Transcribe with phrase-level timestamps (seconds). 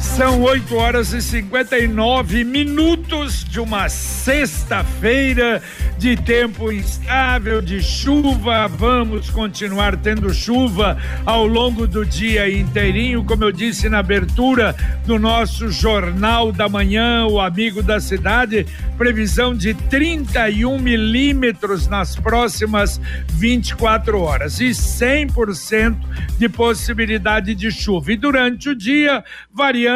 [0.00, 5.60] São 8 horas e 59 minutos de uma sexta-feira
[5.98, 8.68] de tempo instável, de chuva.
[8.68, 15.18] Vamos continuar tendo chuva ao longo do dia inteirinho, como eu disse na abertura do
[15.18, 18.66] nosso Jornal da Manhã, o Amigo da Cidade.
[18.96, 25.96] Previsão de 31 milímetros nas próximas 24 horas e 100%
[26.38, 28.12] de possibilidade de chuva.
[28.12, 29.87] E durante o dia, variando,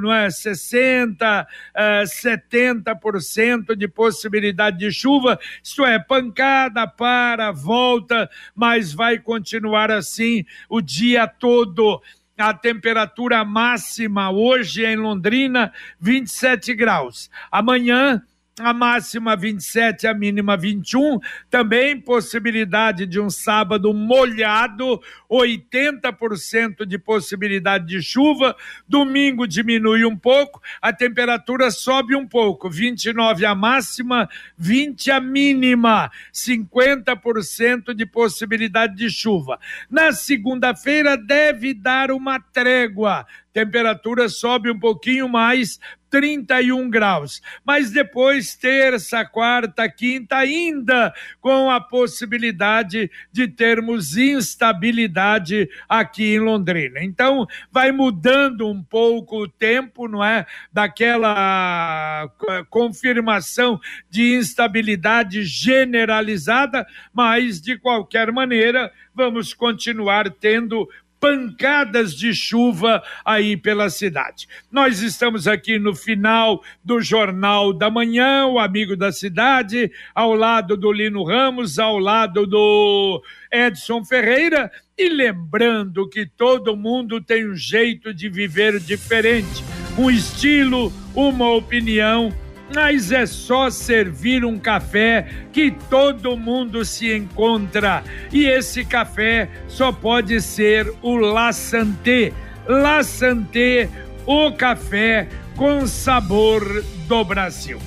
[0.00, 0.30] não é?
[0.30, 9.90] 60, uh, 70% de possibilidade de chuva isto é, pancada, para, volta, mas vai continuar
[9.90, 12.00] assim o dia todo.
[12.36, 17.28] A temperatura máxima hoje em Londrina, 27 graus.
[17.50, 18.22] Amanhã,
[18.60, 21.18] a máxima 27, a mínima 21.
[21.50, 28.56] Também possibilidade de um sábado molhado, 80% de possibilidade de chuva.
[28.88, 36.10] Domingo diminui um pouco, a temperatura sobe um pouco, 29 a máxima, 20 a mínima,
[36.32, 39.58] 50% de possibilidade de chuva.
[39.90, 43.26] Na segunda-feira deve dar uma trégua
[43.58, 45.80] temperatura sobe um pouquinho mais,
[46.10, 47.40] 31 graus.
[47.64, 57.02] Mas depois, terça, quarta, quinta, ainda com a possibilidade de termos instabilidade aqui em Londrina.
[57.02, 60.46] Então, vai mudando um pouco o tempo, não é?
[60.72, 62.30] Daquela
[62.70, 70.88] confirmação de instabilidade generalizada, mas de qualquer maneira, vamos continuar tendo
[71.20, 74.48] pancadas de chuva aí pela cidade.
[74.70, 80.76] Nós estamos aqui no final do Jornal da Manhã, o Amigo da Cidade, ao lado
[80.76, 87.54] do Lino Ramos, ao lado do Edson Ferreira, e lembrando que todo mundo tem um
[87.54, 89.64] jeito de viver diferente,
[89.96, 92.32] um estilo, uma opinião
[92.74, 98.02] mas é só servir um café que todo mundo se encontra.
[98.32, 102.32] E esse café só pode ser o La Santé.
[102.66, 103.88] La Santé,
[104.26, 107.80] o café com sabor do Brasil.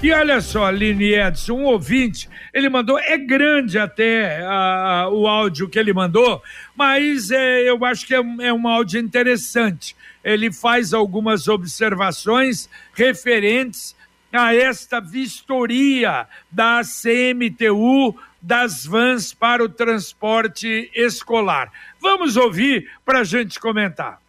[0.00, 5.68] E olha só, Aline Edson, um ouvinte, ele mandou, é grande até uh, o áudio
[5.68, 6.40] que ele mandou,
[6.76, 9.96] mas é, eu acho que é, é um áudio interessante.
[10.22, 13.96] Ele faz algumas observações referentes
[14.32, 21.72] a esta vistoria da CMTU das vans para o transporte escolar.
[22.00, 24.20] Vamos ouvir para a gente comentar.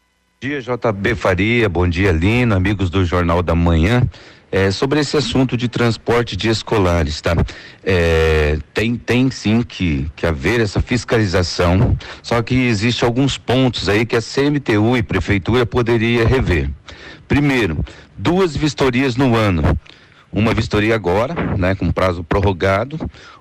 [0.41, 4.07] Bom dia, JB Faria, bom dia, Lino, amigos do Jornal da Manhã.
[4.51, 7.35] É, sobre esse assunto de transporte de escolares, tá?
[7.83, 14.05] É, tem, tem sim que, que haver essa fiscalização, só que existe alguns pontos aí
[14.05, 16.69] que a CMTU e Prefeitura poderia rever.
[17.27, 17.85] Primeiro,
[18.17, 19.77] duas vistorias no ano.
[20.31, 22.99] Uma vistoria agora, né, com prazo prorrogado,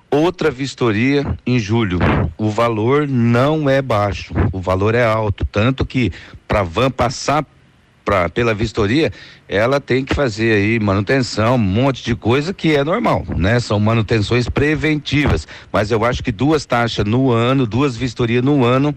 [0.09, 1.99] outra vistoria em julho.
[2.37, 6.11] O valor não é baixo, o valor é alto, tanto que
[6.47, 7.45] para van passar
[8.09, 9.13] pra, pela vistoria,
[9.47, 13.59] ela tem que fazer aí manutenção, um monte de coisa que é normal, né?
[13.59, 18.95] São manutenções preventivas, mas eu acho que duas taxas no ano, duas vistorias no ano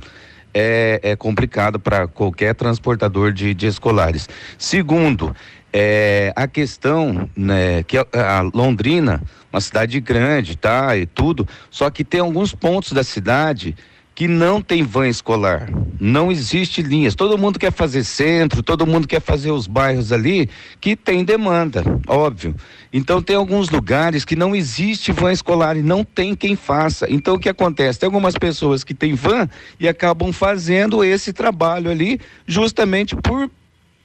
[0.55, 4.31] é, é complicado para qualquer transportador de, de escolares.
[4.57, 5.37] Segundo,
[5.71, 9.23] é, a questão, né, que a, a, Londrina,
[9.53, 13.77] uma cidade grande, tá, e tudo, só que tem alguns pontos da cidade
[14.15, 15.69] que não tem van escolar,
[15.99, 17.15] não existe linhas.
[17.15, 20.51] Todo mundo quer fazer centro, todo mundo quer fazer os bairros ali
[20.81, 22.55] que tem demanda, óbvio.
[22.93, 27.07] Então tem alguns lugares que não existe van escolar e não tem quem faça.
[27.09, 27.99] Então o que acontece?
[27.99, 29.49] Tem algumas pessoas que têm van
[29.81, 33.51] e acabam fazendo esse trabalho ali justamente por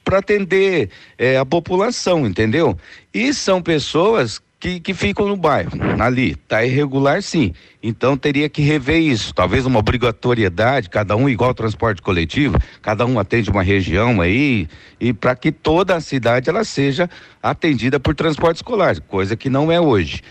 [0.03, 2.77] para atender é, a população, entendeu?
[3.13, 6.31] E são pessoas que, que ficam no bairro, ali.
[6.31, 7.53] Está irregular, sim.
[7.81, 9.33] Então teria que rever isso.
[9.33, 14.67] Talvez uma obrigatoriedade, cada um igual transporte coletivo, cada um atende uma região aí,
[14.99, 17.09] e para que toda a cidade ela seja
[17.41, 20.21] atendida por transporte escolar, coisa que não é hoje.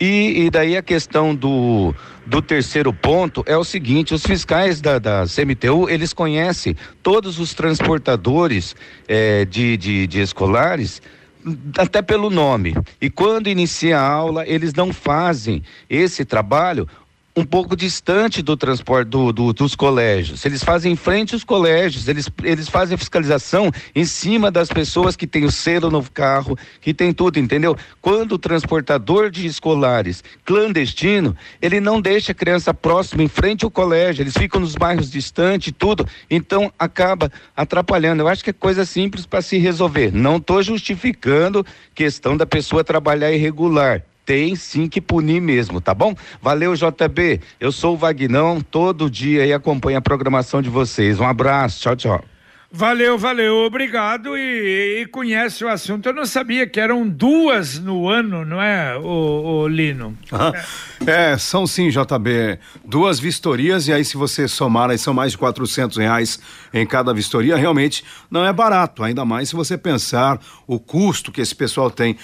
[0.00, 1.92] E, e, daí a questão do,
[2.24, 7.52] do terceiro ponto é o seguinte: os fiscais da, da CMTU eles conhecem todos os
[7.52, 8.76] transportadores
[9.08, 11.02] eh, de, de, de escolares
[11.76, 12.74] até pelo nome.
[13.00, 16.88] E quando inicia a aula, eles não fazem esse trabalho
[17.38, 20.44] um pouco distante do transporte do, do, dos colégios.
[20.44, 25.14] Eles fazem em frente aos colégios, eles, eles fazem a fiscalização em cima das pessoas
[25.14, 27.76] que têm o selo no carro, que tem tudo, entendeu?
[28.02, 33.70] Quando o transportador de escolares clandestino, ele não deixa a criança próxima em frente ao
[33.70, 38.22] colégio, eles ficam nos bairros distantes, tudo, então acaba atrapalhando.
[38.22, 40.12] Eu acho que é coisa simples para se resolver.
[40.12, 41.64] Não estou justificando
[41.94, 46.14] questão da pessoa trabalhar irregular tem sim que punir mesmo, tá bom?
[46.42, 47.40] Valeu, JB.
[47.58, 51.18] Eu sou o Vagnão, todo dia e acompanho a programação de vocês.
[51.18, 52.24] Um abraço, tchau, tchau.
[52.70, 54.36] Valeu, valeu, obrigado.
[54.36, 56.06] E, e, conhece o assunto.
[56.06, 60.14] Eu não sabia que eram duas no ano, não é, o, o Lino?
[61.06, 62.58] é, são sim, JB.
[62.84, 66.38] Duas vistorias, e aí, se você somar, aí são mais de 400 reais
[66.74, 67.56] em cada vistoria.
[67.56, 72.18] Realmente não é barato, ainda mais se você pensar o custo que esse pessoal tem.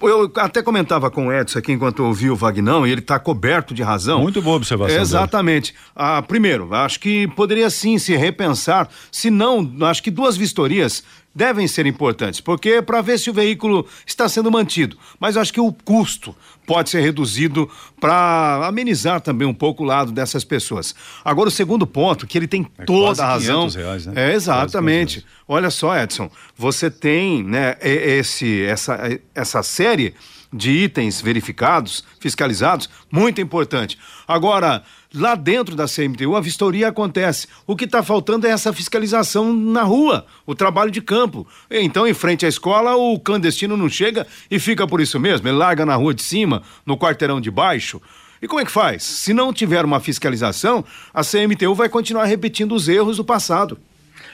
[0.00, 3.74] Eu até comentava com o Edson aqui enquanto ouvi o Vagnão, e ele está coberto
[3.74, 4.22] de razão.
[4.22, 5.00] Muito boa observação.
[5.00, 5.74] Exatamente.
[5.96, 11.02] Ah, primeiro, acho que poderia sim se repensar, se não acho que duas vistorias
[11.34, 14.96] devem ser importantes, porque para ver se o veículo está sendo mantido.
[15.20, 16.34] Mas acho que o custo
[16.66, 17.70] pode ser reduzido
[18.00, 20.94] para amenizar também um pouco o lado dessas pessoas.
[21.24, 23.68] Agora, o segundo ponto, que ele tem é toda a razão.
[23.68, 24.30] Reais, né?
[24.30, 25.24] É, exatamente.
[25.46, 28.98] Olha só, Edson, você tem né, esse, essa,
[29.34, 30.14] essa série
[30.52, 33.98] de itens verificados, fiscalizados, muito importante.
[34.26, 34.82] Agora,
[35.14, 37.48] lá dentro da CMTU, a vistoria acontece.
[37.66, 41.46] O que está faltando é essa fiscalização na rua, o trabalho de campo.
[41.70, 45.48] Então, em frente à escola, o clandestino não chega e fica por isso mesmo.
[45.48, 48.00] Ele larga na rua de cima, no quarteirão de baixo.
[48.40, 49.02] E como é que faz?
[49.02, 53.78] Se não tiver uma fiscalização, a CMTU vai continuar repetindo os erros do passado.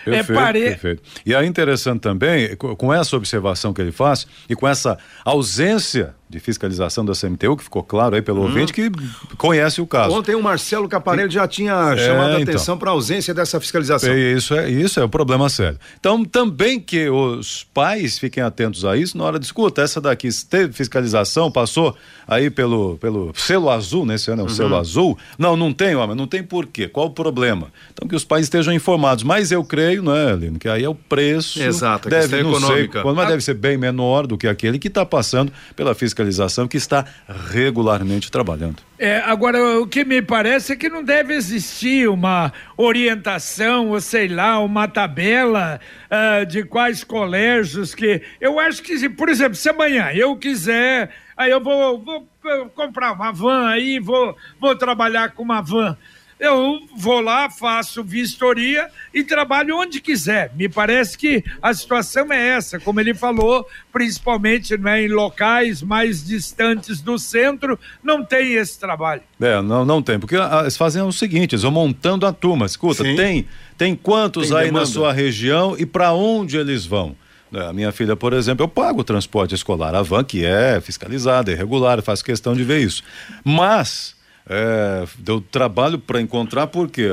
[0.04, 0.60] Perfeito, é pare...
[0.60, 1.02] perfeito.
[1.24, 6.40] E é interessante também, com essa observação que ele faz e com essa ausência de
[6.40, 8.44] fiscalização da CMTU, que ficou claro aí pelo hum.
[8.44, 8.90] ouvinte que
[9.38, 10.14] conhece o caso.
[10.14, 12.54] Ontem o Marcelo Caparelli já tinha é, chamado a então.
[12.54, 14.10] atenção para a ausência dessa fiscalização.
[14.10, 15.78] É, isso é, isso é um problema sério.
[15.98, 20.28] Então, também que os pais fiquem atentos a isso na hora de escuta, essa daqui
[20.48, 21.96] teve fiscalização, passou
[22.26, 24.54] aí pelo, pelo selo azul, nesse ano é o uhum.
[24.54, 25.18] selo azul.
[25.38, 26.88] Não, não tem, homem, não tem porquê.
[26.88, 27.68] Qual o problema?
[27.92, 29.22] Então, que os pais estejam informados.
[29.22, 31.62] Mas eu creio, né, Lino, que aí é o preço.
[31.62, 33.02] Exato, deve, não econômica.
[33.02, 36.66] sei, mas deve ser bem menor do que aquele que está passando pela fiscalização fiscalização
[36.66, 37.04] que está
[37.50, 38.76] regularmente trabalhando.
[38.98, 44.28] É, agora, o que me parece é que não deve existir uma orientação, ou sei
[44.28, 48.22] lá, uma tabela uh, de quais colégios que.
[48.40, 52.28] Eu acho que, por exemplo, se amanhã eu quiser, aí eu vou, vou
[52.74, 55.96] comprar uma van aí, vou, vou trabalhar com uma van
[56.38, 60.52] eu vou lá, faço vistoria e trabalho onde quiser.
[60.54, 66.24] Me parece que a situação é essa, como ele falou, principalmente né, em locais mais
[66.24, 69.22] distantes do centro, não tem esse trabalho.
[69.40, 72.66] É, não, não tem, porque ah, eles fazem o seguinte, eles vão montando a turma.
[72.66, 73.46] Escuta, tem,
[73.78, 74.80] tem quantos tem aí demanda.
[74.80, 77.16] na sua região e para onde eles vão?
[77.52, 80.80] É, a minha filha, por exemplo, eu pago o transporte escolar, a van que é
[80.80, 83.04] fiscalizada, é regular, faz questão de ver isso.
[83.44, 84.13] Mas
[84.48, 87.10] é, deu trabalho para encontrar, porque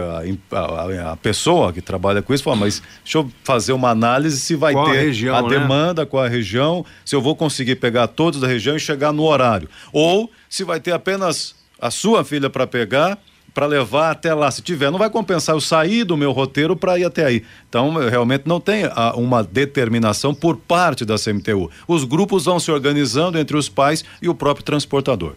[0.52, 4.40] a, a, a, pessoa que trabalha com isso fala, mas deixa eu fazer uma análise
[4.40, 5.50] se vai qual ter a, região, a né?
[5.50, 9.24] demanda com a região, se eu vou conseguir pegar todos da região e chegar no
[9.24, 9.70] horário.
[9.94, 13.18] Ou se vai ter apenas a sua filha para pegar
[13.54, 14.50] para levar até lá.
[14.50, 17.44] Se tiver, não vai compensar eu sair do meu roteiro para ir até aí.
[17.68, 21.70] Então, realmente não tem a, uma determinação por parte da CMTU.
[21.88, 25.34] Os grupos vão se organizando entre os pais e o próprio transportador.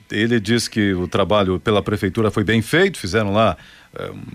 [0.09, 3.57] ele diz que o trabalho pela prefeitura foi bem feito, fizeram lá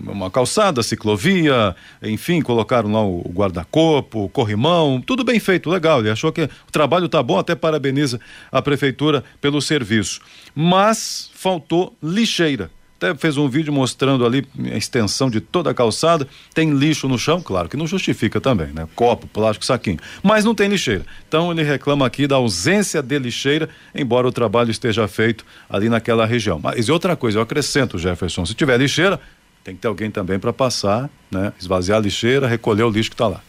[0.06, 6.00] uma calçada, ciclovia, enfim, colocaram lá o guarda-corpo, o corrimão, tudo bem feito, legal.
[6.00, 8.20] Ele achou que o trabalho está bom, até parabeniza
[8.52, 10.20] a prefeitura pelo serviço.
[10.54, 12.70] Mas faltou lixeira.
[12.96, 16.26] Até fez um vídeo mostrando ali a extensão de toda a calçada.
[16.52, 18.88] Tem lixo no chão, claro que não justifica também, né?
[18.96, 19.98] Copo, plástico, saquinho.
[20.20, 21.06] Mas não tem lixeira.
[21.28, 26.26] Então ele reclama aqui da ausência de lixeira, embora o trabalho esteja feito ali naquela
[26.26, 26.58] região.
[26.60, 29.20] Mas e outra coisa, eu acrescento, Jefferson, se tiver lixeira,
[29.64, 31.52] tem que ter alguém também para passar, né?
[31.60, 33.42] Esvaziar a lixeira, recolher o lixo que está lá.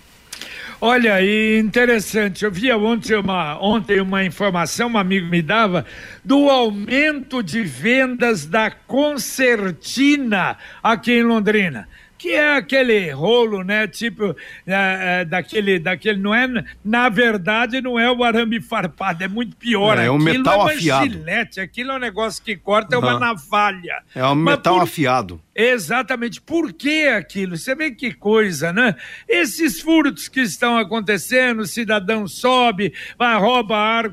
[0.82, 5.86] Olha, e interessante, eu via ontem uma, ontem uma informação, um amigo me dava,
[6.24, 11.88] do aumento de vendas da concertina aqui em Londrina
[12.20, 13.88] que é aquele rolo, né?
[13.88, 14.36] Tipo,
[14.68, 16.48] é, é, daquele, daquele, não é,
[16.84, 19.98] na verdade, não é o arame farpado, é muito pior.
[19.98, 21.10] É, é um metal é afiado.
[21.10, 24.04] Gilete, aquilo é um negócio que corta, é uma navalha.
[24.14, 24.84] É um metal por...
[24.84, 25.42] afiado.
[25.56, 26.40] Exatamente.
[26.40, 27.58] Por que aquilo?
[27.58, 28.96] Você vê que coisa, né?
[29.28, 34.06] Esses furtos que estão acontecendo, o cidadão sobe, vai, rouba ar,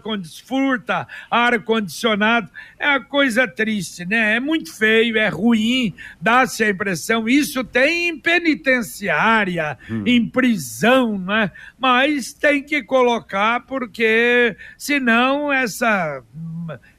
[0.44, 4.36] furta ar-condicionado, é uma coisa triste, né?
[4.36, 7.28] É muito feio, é ruim, dá-se a impressão.
[7.28, 10.02] Isso tem em penitenciária, hum.
[10.06, 11.50] em prisão, né?
[11.78, 16.22] Mas tem que colocar, porque senão essa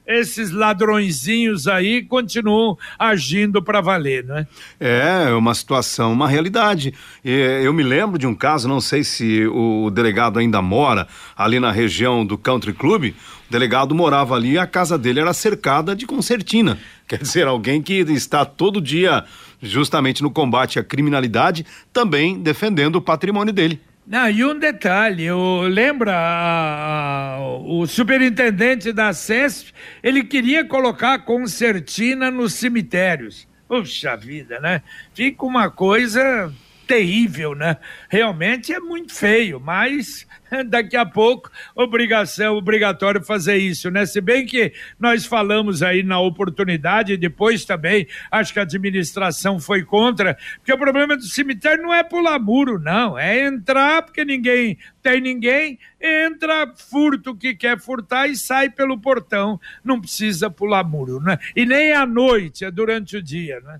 [0.08, 4.48] esses ladrõezinhos aí continuam agindo para valer, não é?
[4.80, 6.94] É, uma situação, uma realidade.
[7.24, 11.72] Eu me lembro de um caso, não sei se o delegado ainda mora ali na
[11.72, 13.14] região do Country Club.
[13.48, 16.78] O delegado morava ali e a casa dele era cercada de concertina.
[17.08, 19.24] Quer dizer, alguém que está todo dia
[19.62, 23.80] justamente no combate à criminalidade, também defendendo o patrimônio dele.
[24.06, 31.20] Não, e um detalhe, eu lembra a, a, o superintendente da CESP, ele queria colocar
[31.20, 33.46] concertina nos cemitérios.
[33.68, 34.82] Puxa vida, né?
[35.14, 36.54] Fica uma coisa
[36.88, 37.78] terrível, né?
[38.10, 40.26] Realmente é muito feio, mas
[40.68, 44.06] daqui a pouco, obrigação, obrigatório fazer isso, né?
[44.06, 49.84] Se bem que nós falamos aí na oportunidade, depois também, acho que a administração foi
[49.84, 54.78] contra, porque o problema do cemitério não é pular muro, não, é entrar porque ninguém
[55.02, 60.84] tem ninguém, entra, furta o que quer furtar e sai pelo portão, não precisa pular
[60.84, 61.38] muro, né?
[61.56, 63.80] E nem à noite, é durante o dia, né?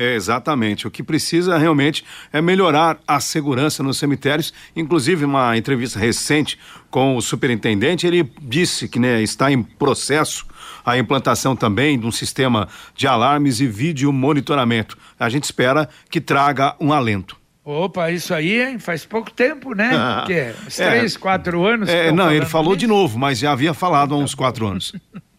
[0.00, 0.86] É, exatamente.
[0.86, 2.02] O que precisa realmente
[2.32, 4.50] é melhorar a segurança nos cemitérios.
[4.74, 6.58] Inclusive, uma entrevista recente
[6.90, 10.46] com o superintendente, ele disse que né, está em processo
[10.86, 12.66] a implantação também de um sistema
[12.96, 14.96] de alarmes e vídeo monitoramento.
[15.18, 17.36] A gente espera que traga um alento.
[17.62, 18.78] Opa, isso aí hein?
[18.78, 19.90] faz pouco tempo, né?
[20.26, 21.90] que uns é, três, quatro anos.
[21.90, 24.94] É, não, ele falou de novo, mas já havia falado há uns quatro anos.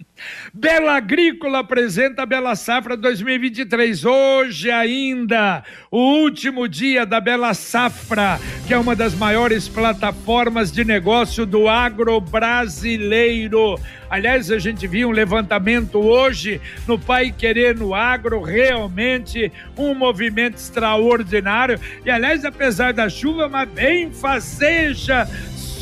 [0.54, 4.06] Bela Agrícola apresenta a Bela Safra 2023.
[4.06, 10.84] Hoje ainda, o último dia da Bela Safra, que é uma das maiores plataformas de
[10.84, 13.80] negócio do agro brasileiro.
[14.10, 20.56] Aliás, a gente viu um levantamento hoje no Pai Querer no Agro, realmente um movimento
[20.56, 21.80] extraordinário.
[22.06, 25.26] E aliás, apesar da chuva, mas bem fazeja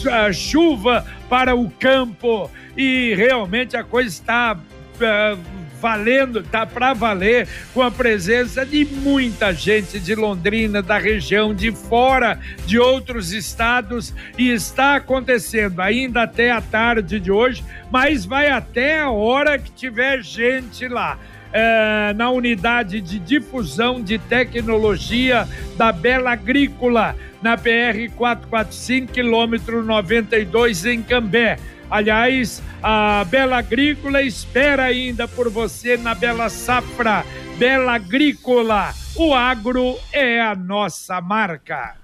[0.07, 7.47] a chuva para o campo e realmente a coisa está uh, valendo, está para valer,
[7.73, 14.13] com a presença de muita gente de Londrina, da região, de fora, de outros estados,
[14.37, 19.71] e está acontecendo ainda até a tarde de hoje, mas vai até a hora que
[19.71, 21.17] tiver gente lá.
[21.51, 30.85] É, na unidade de difusão de tecnologia da Bela Agrícola, na PR 445, quilômetro 92,
[30.85, 31.57] em Cambé.
[31.89, 37.25] Aliás, a Bela Agrícola espera ainda por você na Bela Safra.
[37.57, 41.95] Bela Agrícola, o agro é a nossa marca.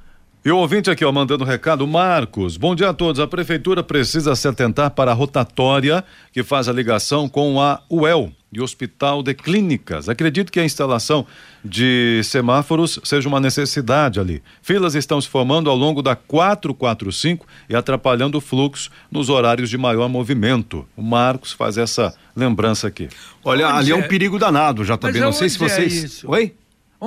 [0.43, 3.19] E o ouvinte aqui, ó, mandando recado, Marcos, bom dia a todos.
[3.19, 8.31] A prefeitura precisa se atentar para a rotatória que faz a ligação com a UEL
[8.55, 10.07] e Hospital de Clínicas.
[10.07, 11.25] Acredito que a instalação
[11.63, 14.41] de semáforos seja uma necessidade ali.
[14.61, 19.77] Filas estão se formando ao longo da 445 e atrapalhando o fluxo nos horários de
[19.77, 20.87] maior movimento.
[20.95, 23.09] O Marcos faz essa lembrança aqui.
[23.43, 25.21] Olha, Onde ali é um perigo danado, já também.
[25.21, 26.23] Não sei se vocês.
[26.23, 26.53] É Oi?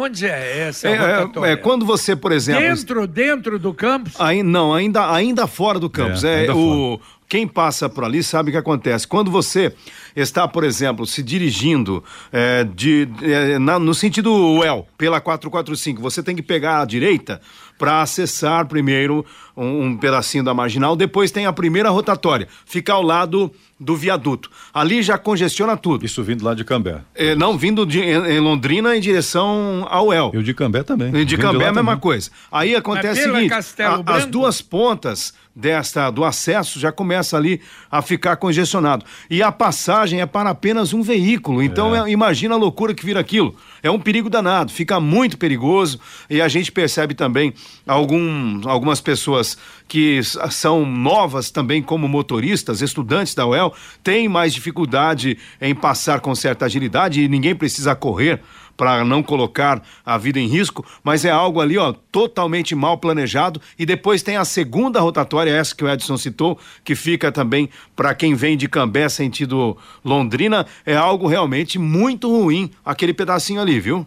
[0.01, 0.89] Onde é essa?
[0.89, 2.63] É, é, é, quando você, por exemplo.
[2.63, 4.15] Dentro, dentro do campus?
[4.21, 6.23] Aí, não, ainda, ainda fora do campus.
[6.23, 7.19] É, é o, fora.
[7.29, 9.07] Quem passa por ali sabe o que acontece.
[9.07, 9.75] Quando você
[10.17, 12.03] está, por exemplo, se dirigindo
[12.33, 17.41] é, de, é, na, no sentido UEL, pela 445, você tem que pegar a direita
[17.77, 19.27] para acessar primeiro
[19.59, 23.51] um, um, pedacinho da marginal, depois tem a primeira rotatória, fica ao lado
[23.81, 24.51] do viaduto.
[24.75, 26.05] Ali já congestiona tudo.
[26.05, 27.01] Isso vindo lá de Cambé.
[27.15, 30.33] É, não, vindo de, em, em, Londrina em direção ao El.
[30.35, 31.15] E o de Cambé também.
[31.15, 32.01] E de Vindo Cambé é a mesma também.
[32.01, 32.31] coisa.
[32.51, 37.61] Aí acontece o seguinte, a, as duas pontas desta do acesso já começa ali
[37.91, 39.05] a ficar congestionado.
[39.29, 41.63] E a passagem é para apenas um veículo.
[41.63, 42.09] Então é.
[42.09, 43.55] É, imagina a loucura que vira aquilo.
[43.83, 47.53] É um perigo danado, fica muito perigoso e a gente percebe também
[47.87, 49.48] algum, algumas pessoas
[49.87, 56.35] que são novas também como motoristas, estudantes da UEL, têm mais dificuldade em passar com
[56.35, 58.41] certa agilidade e ninguém precisa correr
[58.79, 63.61] para não colocar a vida em risco, mas é algo ali, ó, totalmente mal planejado.
[63.77, 68.15] E depois tem a segunda rotatória, essa que o Edson citou, que fica também para
[68.15, 74.07] quem vem de Cambé sentido Londrina, é algo realmente muito ruim aquele pedacinho ali, viu?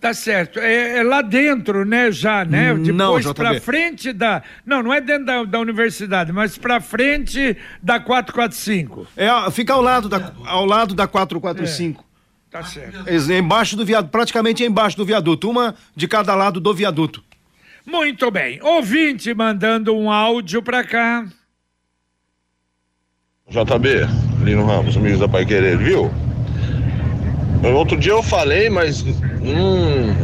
[0.00, 0.60] Tá certo.
[0.60, 2.72] É, é, lá dentro, né, já, né?
[2.74, 4.42] Depois para frente da.
[4.64, 9.08] Não, não é dentro da, da universidade, mas para frente da 445.
[9.16, 12.04] É, fica ao lado da, ao lado da 445.
[12.04, 12.08] É.
[12.50, 13.04] Tá certo.
[13.32, 17.22] Embaixo do viaduto, praticamente embaixo do viaduto, uma de cada lado do viaduto.
[17.84, 18.60] Muito bem.
[18.62, 21.26] Ouvinte mandando um áudio pra cá.
[23.48, 24.06] JB,
[24.44, 26.10] Lino Ramos, amigos da Pai Querer, viu?
[27.62, 29.02] Outro dia eu falei, mas
[29.42, 30.14] hum,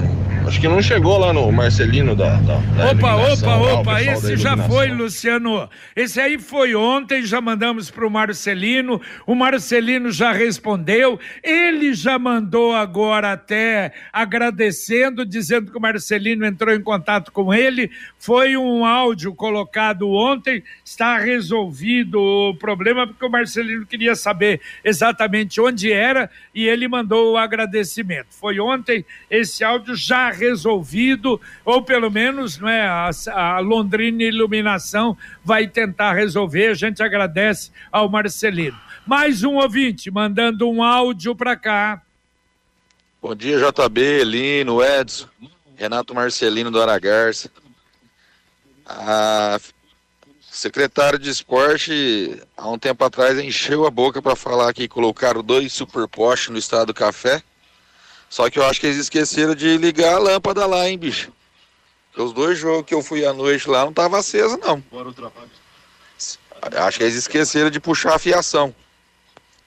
[0.47, 2.35] Acho que não chegou lá no Marcelino da.
[2.37, 5.71] da, da opa, opa, opa, esse já foi, Luciano.
[5.97, 9.01] Esse aí foi ontem, já mandamos para o Marcelino.
[9.27, 11.19] O Marcelino já respondeu.
[11.43, 17.91] Ele já mandou agora até agradecendo, dizendo que o Marcelino entrou em contato com ele.
[18.19, 25.59] Foi um áudio colocado ontem, está resolvido o problema, porque o Marcelino queria saber exatamente
[25.59, 28.27] onde era e ele mandou o agradecimento.
[28.29, 35.17] Foi ontem, esse áudio já resolvido, ou pelo menos não é, a, a Londrina Iluminação
[35.45, 36.69] vai tentar resolver.
[36.69, 38.79] A gente agradece ao Marcelino.
[39.07, 42.03] Mais um ouvinte mandando um áudio para cá.
[43.23, 45.29] Bom dia, JB, Lino, Edson,
[45.77, 47.51] Renato Marcelino do Aragarça.
[48.87, 49.59] A
[50.51, 55.73] secretário de esporte, há um tempo atrás, encheu a boca para falar que colocaram dois
[55.73, 57.43] superpostes no estado do café
[58.29, 61.33] só que eu acho que eles esqueceram de ligar a lâmpada lá, hein, bicho?
[62.17, 64.83] Os dois jogos que eu fui à noite lá não tava acesa, não.
[66.77, 68.75] Acho que eles esqueceram de puxar a fiação.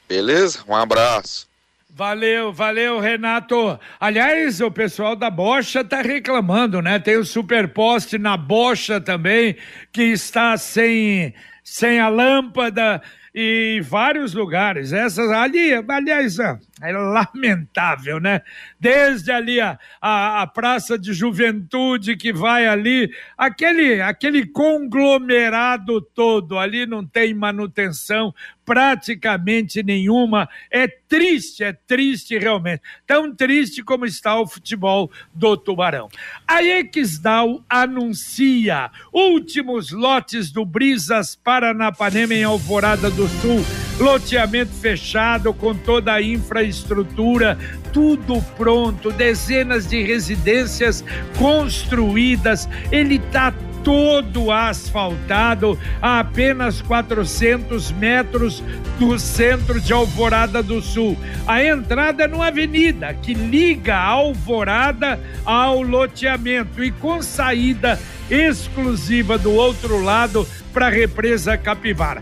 [0.08, 0.64] Beleza?
[0.68, 1.48] Um abraço.
[1.90, 3.80] Valeu, valeu, Renato.
[4.00, 7.00] Aliás, o pessoal da Bocha tá reclamando, né?
[7.00, 9.58] Tem o superposte na Bocha também,
[9.92, 13.02] que está sem, sem a lâmpada
[13.34, 14.94] e vários lugares.
[14.94, 18.42] Essas ali, aliás, é lamentável, né?
[18.80, 26.58] Desde ali a, a, a, Praça de Juventude que vai ali, aquele, aquele conglomerado todo,
[26.58, 28.34] ali não tem manutenção
[28.68, 30.50] praticamente nenhuma.
[30.70, 32.82] É triste, é triste realmente.
[33.08, 36.10] Tão triste como está o futebol do Tubarão.
[36.46, 43.66] A Exdal anuncia últimos lotes do Brisas Paranapanema em Alvorada do Sul.
[43.98, 47.58] Loteamento fechado com toda a infraestrutura,
[47.94, 51.06] tudo pronto, dezenas de residências
[51.38, 52.68] construídas.
[52.92, 53.54] Ele está
[53.88, 58.62] todo asfaltado a apenas 400 metros
[59.00, 61.18] do centro de Alvorada do Sul.
[61.48, 67.98] A entrada é numa avenida que liga a Alvorada ao loteamento e com saída
[68.30, 72.22] exclusiva do outro lado para a represa Capivara.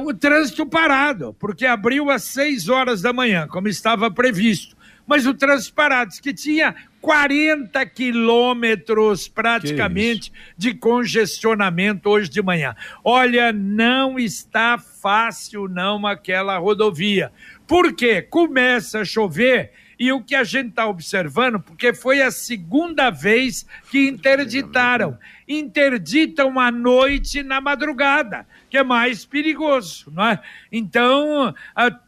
[0.00, 4.80] o trânsito parado, porque abriu às seis horas da manhã, como estava previsto
[5.12, 12.74] mas o trânsito parado, que tinha 40 quilômetros praticamente de congestionamento hoje de manhã.
[13.04, 17.30] Olha, não está fácil não aquela rodovia.
[17.66, 18.22] Por quê?
[18.22, 23.66] Começa a chover e o que a gente está observando, porque foi a segunda vez
[23.90, 25.18] que interditaram.
[25.46, 30.40] Interditam à noite na madrugada que é mais perigoso, não é?
[30.72, 31.54] Então,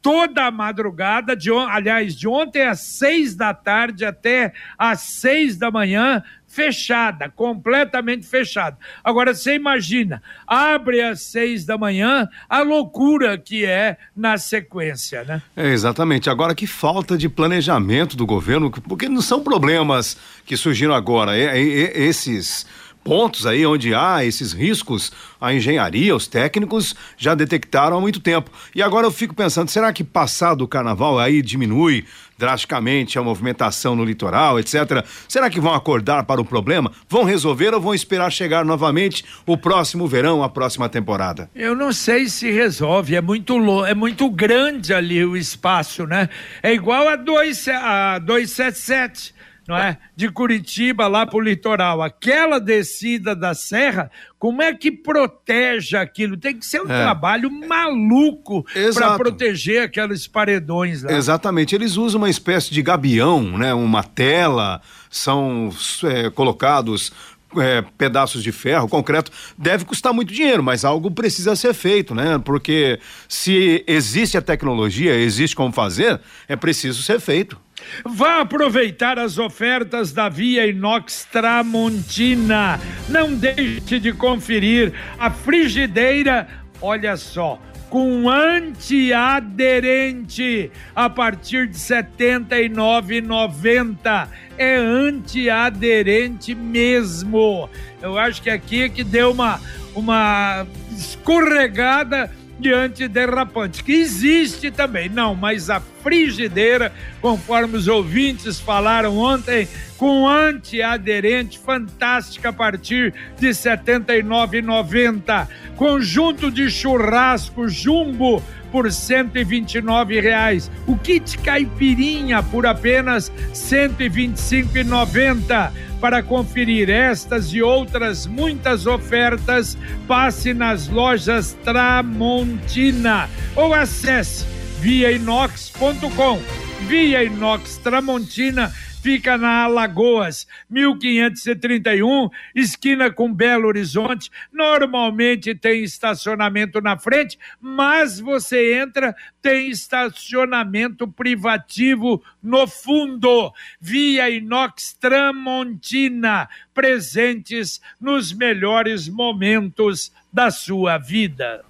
[0.01, 5.71] toda a madrugada, de, aliás, de ontem às seis da tarde até às seis da
[5.71, 8.79] manhã, fechada, completamente fechada.
[9.03, 15.43] Agora você imagina, abre às seis da manhã, a loucura que é na sequência, né?
[15.55, 16.31] É, exatamente.
[16.31, 21.61] Agora que falta de planejamento do governo, porque não são problemas que surgiram agora, é,
[21.61, 22.65] é, é esses
[23.05, 28.51] pontos aí onde há esses riscos, a engenharia, os técnicos já detectaram há muito tempo.
[28.75, 32.05] E agora eu fico pensando, será que passado o carnaval aí diminui
[32.39, 35.05] drasticamente a movimentação no litoral, etc.
[35.29, 36.91] Será que vão acordar para o problema?
[37.09, 41.49] Vão resolver ou vão esperar chegar novamente o próximo verão, a próxima temporada?
[41.55, 46.29] Eu não sei se resolve, é muito é muito grande ali o espaço, né?
[46.63, 49.35] É igual a, dois, a 277
[49.67, 49.99] não é?
[50.15, 52.03] De Curitiba lá para o litoral.
[52.03, 56.37] Aquela descida da serra, como é que protege aquilo?
[56.37, 57.03] Tem que ser um é.
[57.03, 61.13] trabalho maluco para proteger aqueles paredões lá.
[61.13, 61.75] Exatamente.
[61.75, 63.73] Eles usam uma espécie de gabião, né?
[63.73, 65.71] Uma tela, são
[66.05, 67.13] é, colocados
[67.57, 72.39] é, pedaços de ferro, concreto, deve custar muito dinheiro, mas algo precisa ser feito, né?
[72.45, 72.99] Porque
[73.29, 77.59] se existe a tecnologia, existe como fazer, é preciso ser feito.
[78.05, 82.81] Vá aproveitar as ofertas da Via Inox Tramontina.
[83.09, 86.47] Não deixe de conferir a frigideira,
[86.81, 87.61] olha só,
[87.95, 94.29] com antiaderente a partir de R$ 79,90.
[94.59, 97.71] É antiaderente mesmo.
[98.03, 99.61] Eu acho que aqui é que deu uma,
[99.95, 105.09] uma escorregada de antiderrapante, que existe também.
[105.09, 113.47] Não, mas a frigideira, conforme os ouvintes falaram ontem, com antiaderente fantástica a partir de
[113.47, 115.49] R$ 79,90.
[115.77, 118.43] Conjunto de churrasco jumbo
[118.75, 120.69] por 129 reais.
[120.85, 125.71] O kit caipirinha por apenas R$ 125,90.
[126.01, 134.45] Para conferir estas e outras muitas ofertas, passe nas lojas Tramontina ou acesse
[134.81, 136.41] viainox.com.
[136.89, 138.73] Via Inox Tramontina
[139.05, 144.31] fica na Alagoas, 1531, esquina com Belo Horizonte.
[144.51, 153.53] Normalmente tem estacionamento na frente, mas você entra, tem estacionamento privativo no fundo.
[153.79, 161.63] Via Inox Tramontina, presentes nos melhores momentos da sua vida.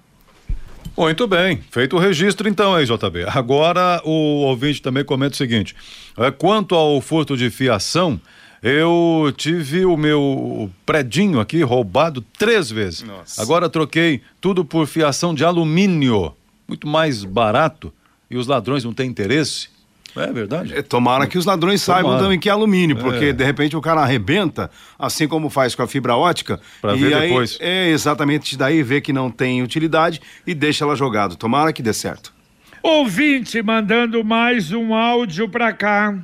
[0.97, 3.25] Muito bem, feito o registro então aí, JB.
[3.27, 5.75] Agora o ouvinte também comenta o seguinte:
[6.17, 8.19] é, quanto ao furto de fiação,
[8.63, 13.03] eu tive o meu predinho aqui roubado três vezes.
[13.03, 13.41] Nossa.
[13.41, 16.33] Agora troquei tudo por fiação de alumínio,
[16.67, 17.93] muito mais barato,
[18.31, 19.74] e os ladrões não têm interesse.
[20.15, 20.73] É verdade.
[20.73, 22.03] É, tomara que os ladrões tomara.
[22.03, 23.33] saibam também que é alumínio, porque é.
[23.33, 26.59] de repente o cara arrebenta, assim como faz com a fibra ótica.
[26.81, 27.57] Para ver aí, depois.
[27.59, 31.35] É exatamente daí vê que não tem utilidade e deixa ela jogado.
[31.35, 32.33] Tomara que dê certo.
[32.81, 36.17] Ouvinte mandando mais um áudio para cá.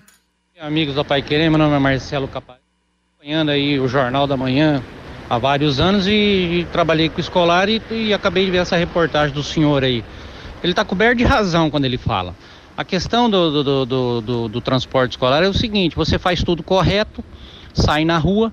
[0.59, 2.59] Amigos da Pai Querer, meu nome é Marcelo Capaz.
[3.15, 4.83] Acompanhando aí o Jornal da Manhã
[5.27, 9.33] há vários anos e, e trabalhei com escolar e, e acabei de ver essa reportagem
[9.33, 10.03] do senhor aí.
[10.61, 12.35] Ele está coberto de razão quando ele fala.
[12.81, 16.63] A questão do, do, do, do, do transporte escolar é o seguinte: você faz tudo
[16.63, 17.23] correto,
[17.75, 18.51] sai na rua,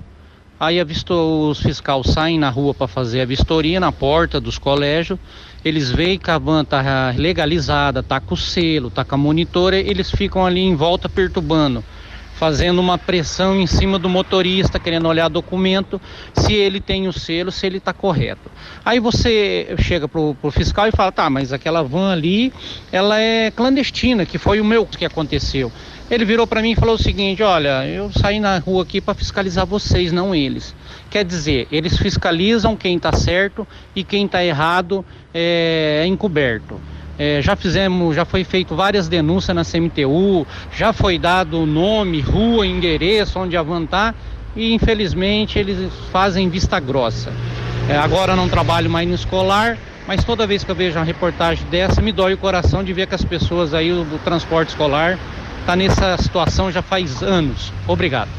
[0.60, 5.18] aí visto, os fiscais saem na rua para fazer a vistoria na porta dos colégios,
[5.64, 10.10] eles veem que a van tá legalizada, tá com selo, tá com a monitora, eles
[10.10, 11.82] ficam ali em volta perturbando
[12.38, 16.00] fazendo uma pressão em cima do motorista, querendo olhar documento,
[16.32, 18.48] se ele tem o selo, se ele está correto.
[18.84, 22.52] Aí você chega pro, pro fiscal e fala, tá, mas aquela van ali,
[22.92, 25.72] ela é clandestina, que foi o meu que aconteceu.
[26.10, 29.12] Ele virou para mim e falou o seguinte: Olha, eu saí na rua aqui para
[29.12, 30.74] fiscalizar vocês, não eles.
[31.10, 36.80] Quer dizer, eles fiscalizam quem está certo e quem está errado é, é encoberto.
[37.18, 42.66] É, já fizemos, já foi feito várias denúncias na CMTU, já foi dado nome, rua,
[42.66, 44.14] endereço, onde a van tá,
[44.54, 47.32] e infelizmente eles fazem vista grossa.
[47.88, 49.76] É, agora não trabalho mais no escolar,
[50.06, 53.06] mas toda vez que eu vejo uma reportagem dessa, me dói o coração de ver
[53.06, 55.18] que as pessoas aí do transporte escolar
[55.60, 57.72] está nessa situação já faz anos.
[57.86, 58.30] Obrigado.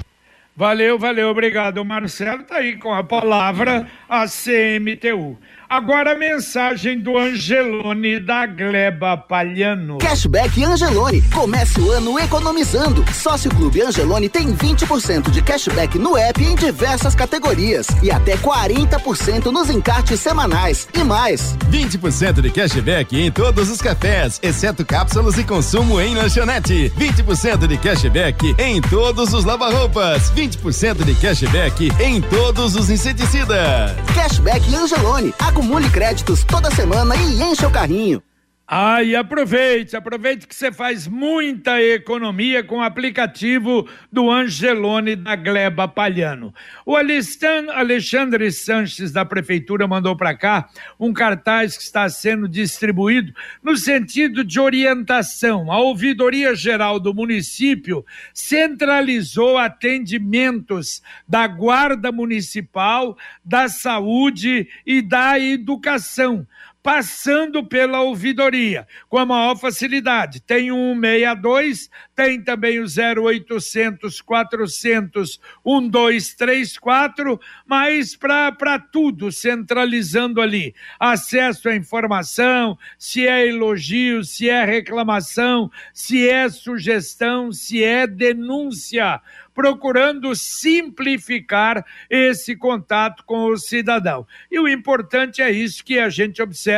[0.56, 1.78] Valeu, valeu, obrigado.
[1.78, 5.38] O Marcelo está aí com a palavra a CMTU.
[5.70, 10.00] Agora a mensagem do Angelone da Gleba Palhano.
[10.00, 11.22] Cashback Angelone.
[11.32, 13.06] Comece o ano economizando.
[13.14, 19.52] Sócio Clube Angelone tem 20% de cashback no app em diversas categorias e até 40%
[19.52, 21.56] nos encartes semanais e mais.
[21.70, 26.92] 20% de cashback em todos os cafés, exceto cápsulas e consumo em lanchonete.
[26.98, 30.32] 20% de cashback em todos os lava-roupas.
[30.32, 33.92] 20% de cashback em todos os inseticidas.
[34.16, 35.32] Cashback Angelone.
[35.60, 38.24] Acumule créditos toda semana e encha o carrinho.
[38.72, 45.88] Ai, aproveite, aproveite que você faz muita economia com o aplicativo do Angelone da Gleba
[45.88, 46.54] Palhano.
[46.86, 53.76] O Alexandre Sanches da Prefeitura mandou para cá um cartaz que está sendo distribuído no
[53.76, 55.72] sentido de orientação.
[55.72, 58.06] A Ouvidoria Geral do município
[58.36, 66.46] centralizou atendimentos da Guarda Municipal, da Saúde e da Educação
[66.82, 70.42] passando pela ouvidoria com a maior facilidade.
[70.42, 80.74] Tem o 162, tem também o 0800 400 1234, mas para tudo, centralizando ali.
[81.00, 89.22] Acesso à informação, se é elogio, se é reclamação, se é sugestão, se é denúncia
[89.60, 94.26] procurando simplificar esse contato com o cidadão.
[94.50, 96.69] E o importante é isso que a gente observa,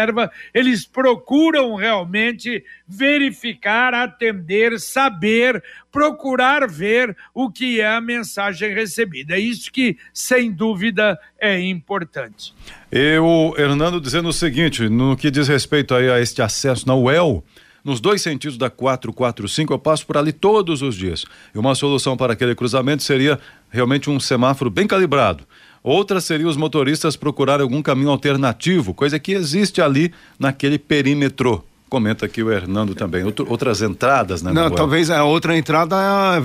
[0.53, 9.35] eles procuram realmente verificar, atender, saber, procurar ver o que é a mensagem recebida.
[9.35, 12.53] É isso que, sem dúvida, é importante.
[12.91, 16.95] E o Hernando dizendo o seguinte, no que diz respeito aí a este acesso na
[16.95, 17.43] UEL,
[17.83, 21.25] nos dois sentidos da 445, eu passo por ali todos os dias.
[21.53, 25.45] E uma solução para aquele cruzamento seria realmente um semáforo bem calibrado.
[25.83, 31.63] Outra seria os motoristas procurarem algum caminho alternativo, coisa que existe ali naquele perímetro.
[31.89, 33.23] Comenta aqui o Hernando também.
[33.23, 34.53] Outro, outras entradas, né?
[34.53, 35.95] Não, talvez a outra entrada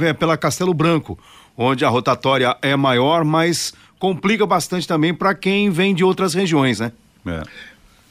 [0.01, 1.18] é pela Castelo Branco,
[1.57, 6.81] onde a rotatória é maior, mas complica bastante também para quem vem de outras regiões,
[6.81, 6.90] né?
[7.27, 7.42] É.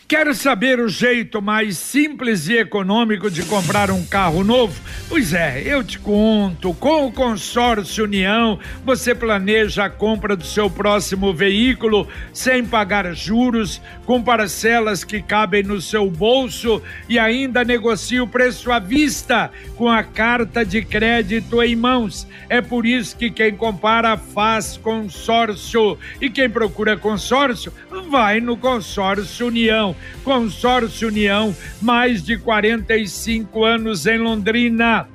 [0.08, 4.80] Quer saber o jeito mais simples e econômico de comprar um carro novo?
[5.10, 6.76] Pois é, eu te conto.
[6.76, 13.82] Com o Consórcio União, você planeja a compra do seu próximo veículo sem pagar juros,
[14.06, 19.90] com parcelas que cabem no seu bolso e ainda negocia o preço à vista com
[19.90, 22.28] a carta de crédito em mãos.
[22.48, 27.74] É por isso que quem compara faz consórcio e quem procura consórcio
[28.10, 29.95] vai no Consórcio União.
[30.24, 35.08] Consórcio União, mais de 45 anos em Londrina.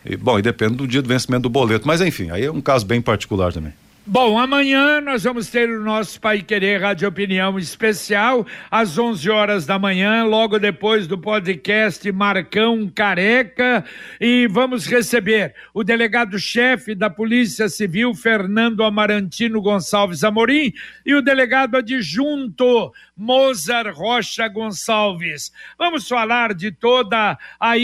[0.05, 1.87] E, bom, e depende do dia do vencimento do boleto.
[1.87, 3.73] Mas enfim, aí é um caso bem particular também.
[4.05, 9.65] Bom, amanhã nós vamos ter o nosso Pai Querer Rádio Opinião especial, às 11 horas
[9.65, 13.85] da manhã, logo depois do podcast Marcão Careca,
[14.21, 20.73] e vamos receber o delegado-chefe da Polícia Civil, Fernando Amarantino Gonçalves Amorim,
[21.07, 25.53] e o delegado adjunto, Mozart Rocha Gonçalves.
[25.79, 27.79] Vamos falar de toda a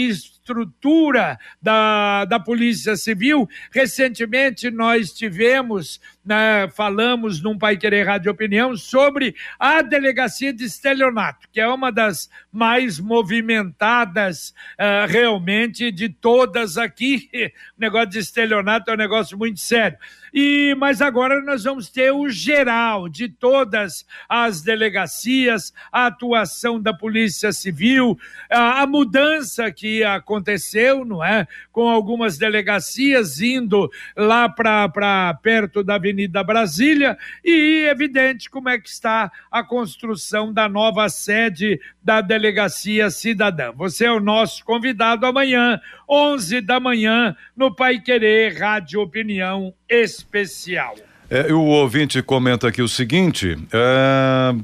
[0.49, 3.47] estrutura da, da Polícia Civil.
[3.71, 11.47] Recentemente nós tivemos né, falamos num Pai Querer Rádio Opinião sobre a delegacia de estelionato,
[11.51, 17.29] que é uma das mais movimentadas uh, realmente de todas aqui.
[17.75, 19.97] O negócio de estelionato é um negócio muito sério.
[20.33, 26.93] E mas agora nós vamos ter o geral de todas as delegacias, a atuação da
[26.93, 28.17] Polícia Civil,
[28.49, 35.95] a, a mudança que aconteceu, não é, com algumas delegacias indo lá para perto da
[35.95, 43.09] Avenida Brasília e evidente como é que está a construção da nova sede da Delegacia
[43.09, 43.71] Cidadã.
[43.71, 49.73] Você é o nosso convidado amanhã, 11 da manhã, no Pai Querer Rádio Opinião
[50.19, 50.95] Especial.
[51.29, 53.57] É, o ouvinte comenta aqui o seguinte.
[53.71, 54.55] É,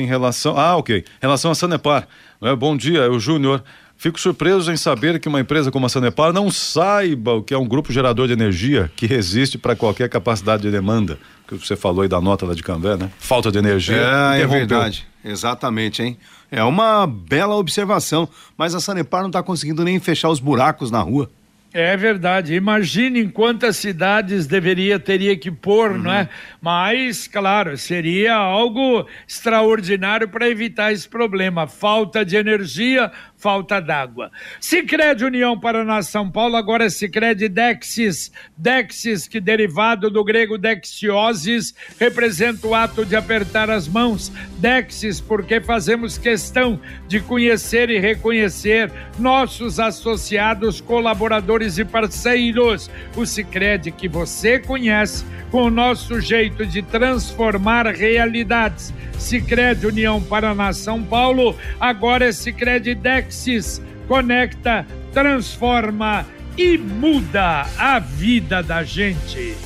[0.00, 0.56] em relação.
[0.58, 0.98] Ah, ok.
[0.98, 2.08] Em relação a Sanepar.
[2.40, 3.62] É, bom dia, é o Júnior.
[3.96, 7.58] Fico surpreso em saber que uma empresa como a Sanepar não saiba o que é
[7.58, 11.18] um grupo gerador de energia que resiste para qualquer capacidade de demanda.
[11.48, 13.10] Que você falou aí da nota lá de Cambé, né?
[13.18, 13.96] Falta de energia.
[13.96, 15.04] É, é verdade.
[15.24, 16.16] Exatamente, hein?
[16.50, 21.00] É uma bela observação, mas a Sanepar não está conseguindo nem fechar os buracos na
[21.00, 21.28] rua.
[21.72, 22.54] É verdade.
[22.54, 25.98] Imagine em quantas cidades deveria teria que pôr, uhum.
[25.98, 26.28] não é?
[26.62, 31.66] Mas, claro, seria algo extraordinário para evitar esse problema.
[31.66, 34.30] Falta de energia, falta d'água.
[34.58, 38.32] Sicredi União Paraná São Paulo, agora é Sicredi Dexis.
[38.56, 44.32] Dexis, que derivado do grego dexiosis, representa o ato de apertar as mãos.
[44.58, 52.90] Dexis, porque fazemos questão de conhecer e reconhecer nossos associados, colaboradores e parceiros.
[53.16, 58.92] O Sicredi que você conhece com o nosso jeito de transformar realidades.
[59.18, 66.24] Sicredi União Paraná São Paulo, agora é Sicredi Dexis, conecta, transforma
[66.56, 69.56] e muda a vida da gente.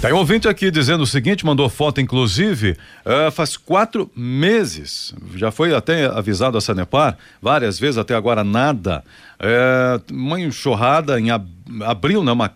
[0.00, 5.50] Tem um ouvinte aqui dizendo o seguinte, mandou foto inclusive, uh, faz quatro meses, já
[5.50, 9.04] foi até avisado a Sanepar, várias vezes, até agora nada.
[9.38, 11.46] Uh, uma enxurrada em ab
[11.82, 12.50] abril, né, uma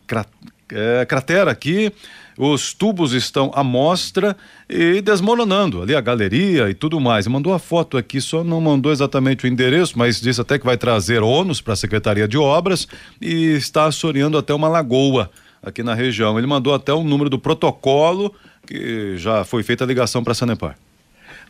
[0.72, 1.92] é, cratera aqui,
[2.38, 4.35] os tubos estão à mostra
[4.66, 7.26] e desmoronando ali a galeria e tudo mais.
[7.26, 10.78] Mandou a foto aqui, só não mandou exatamente o endereço, mas disse até que vai
[10.78, 12.88] trazer ônus para a Secretaria de Obras
[13.20, 15.30] e está assoreando até uma lagoa
[15.64, 16.38] aqui na região.
[16.38, 18.35] Ele mandou até o número do protocolo
[18.66, 20.77] que já foi feita a ligação para a Sanepar.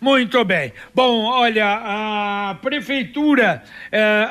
[0.00, 0.72] Muito bem.
[0.94, 4.28] Bom, olha, a prefeitura eh,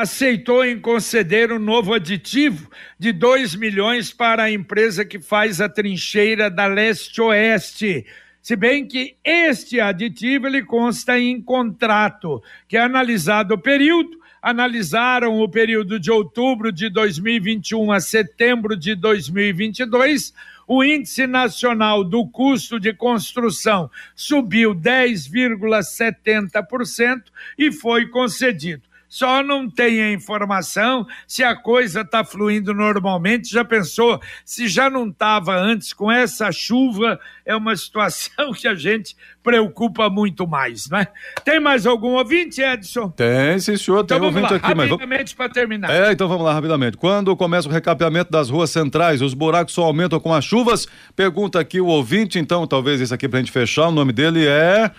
[0.00, 5.68] aceitou em conceder um novo aditivo de 2 milhões para a empresa que faz a
[5.68, 8.04] trincheira da leste-oeste.
[8.42, 15.40] Se bem que este aditivo ele consta em contrato, que é analisado o período, analisaram
[15.40, 20.32] o período de outubro de 2021 a setembro de 2022
[20.68, 27.24] o índice nacional do custo de construção subiu 10,70%
[27.58, 33.50] e foi concedido só não tem a informação se a coisa está fluindo normalmente.
[33.50, 34.20] Já pensou?
[34.44, 40.10] Se já não estava antes com essa chuva, é uma situação que a gente preocupa
[40.10, 41.06] muito mais, né?
[41.44, 43.08] Tem mais algum ouvinte, Edson?
[43.10, 44.04] Tem, sim, senhor.
[44.04, 44.90] Tem então, ouvinte lá, aqui, mas.
[44.90, 45.90] Rapidamente para terminar.
[45.90, 46.96] É, então vamos lá, rapidamente.
[46.96, 50.88] Quando começa o recapeamento das ruas centrais, os buracos só aumentam com as chuvas?
[51.14, 53.88] Pergunta aqui o ouvinte, então, talvez esse aqui para a gente fechar.
[53.88, 54.90] O nome dele é.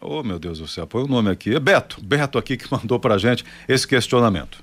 [0.00, 1.54] Oh, meu Deus do céu, põe o nome aqui.
[1.54, 4.58] É Beto, Beto aqui que mandou pra gente esse questionamento.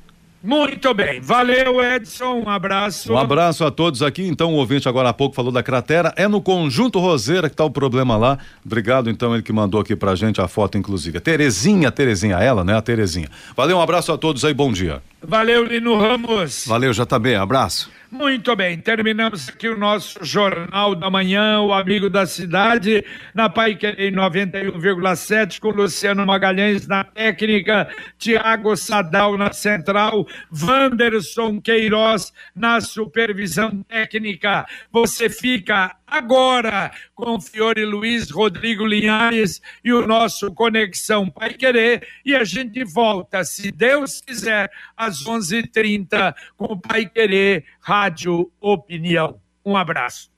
[0.46, 3.12] Muito bem, valeu Edson, um abraço.
[3.12, 4.28] Um abraço a todos aqui.
[4.28, 6.14] Então, o ouvinte agora há pouco falou da cratera.
[6.16, 8.38] É no Conjunto Roseira que tá o problema lá.
[8.64, 11.20] Obrigado, então, ele que mandou aqui pra gente a foto, inclusive.
[11.20, 12.78] Terezinha, Terezinha, ela, né?
[12.78, 13.28] A Terezinha.
[13.58, 15.02] Valeu, um abraço a todos aí, bom dia.
[15.20, 16.66] Valeu, Lino Ramos.
[16.68, 17.90] Valeu, JB, abraço.
[18.16, 23.78] Muito bem, terminamos aqui o nosso Jornal da Manhã, o Amigo da Cidade, na Pai
[23.98, 33.84] em 91,7, com Luciano Magalhães na técnica, Tiago Sadal na central, Wanderson Queiroz na supervisão
[33.84, 34.66] técnica.
[34.94, 42.08] Você fica agora com Fiore Luiz, Rodrigo Linhares e o nosso Conexão Pai Querer.
[42.26, 47.66] E a gente volta, se Deus quiser, às 11:30 h 30 com o Pai Querer
[47.80, 49.40] Rádio Opinião.
[49.66, 50.32] Um abraço.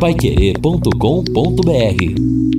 [0.00, 2.57] Paiquerê.com.br